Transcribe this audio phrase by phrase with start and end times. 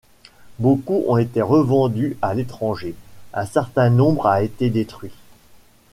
[0.57, 2.95] Beaucoup ont été revendues à l'étranger,
[3.35, 5.11] un certain nombre a été détruit.